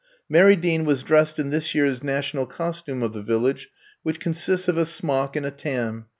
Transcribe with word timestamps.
Mary 0.27 0.55
Dean 0.55 0.83
was 0.83 1.03
dressed 1.03 1.37
in 1.37 1.51
this 1.51 1.75
year's 1.75 2.01
national 2.03 2.47
costume 2.47 3.03
of 3.03 3.13
the 3.13 3.21
Village, 3.21 3.69
which 4.01 4.19
consists 4.19 4.67
of 4.67 4.75
a 4.75 4.83
smock 4.83 5.35
and 5.35 5.45
a 5.45 5.51
tam. 5.51 6.07